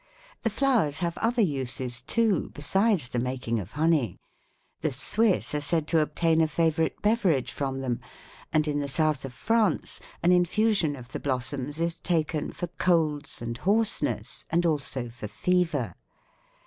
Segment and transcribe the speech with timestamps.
[0.41, 4.17] The flowers have other uses, too, besides the making of honey:
[4.79, 7.99] the Swiss are said to obtain a favorite beverage from them,
[8.51, 13.43] and in the South of France an infusion of the blossoms is taken for colds
[13.43, 15.93] and hoarseness, and also for fever.